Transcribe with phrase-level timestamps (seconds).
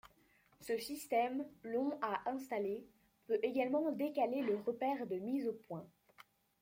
[0.61, 2.83] Ce système, long à installer,
[3.27, 5.85] peut également décaler le repère de mise au point.